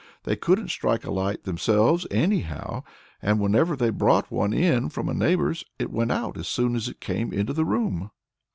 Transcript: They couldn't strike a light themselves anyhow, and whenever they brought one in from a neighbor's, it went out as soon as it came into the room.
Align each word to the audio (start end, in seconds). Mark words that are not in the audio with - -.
They 0.23 0.35
couldn't 0.35 0.69
strike 0.69 1.05
a 1.05 1.11
light 1.11 1.43
themselves 1.43 2.07
anyhow, 2.09 2.81
and 3.21 3.39
whenever 3.39 3.75
they 3.75 3.91
brought 3.91 4.31
one 4.31 4.51
in 4.51 4.89
from 4.89 5.07
a 5.07 5.13
neighbor's, 5.13 5.63
it 5.77 5.91
went 5.91 6.11
out 6.11 6.37
as 6.39 6.47
soon 6.47 6.75
as 6.75 6.87
it 6.89 6.99
came 6.99 7.31
into 7.31 7.53
the 7.53 7.65
room. 7.65 8.09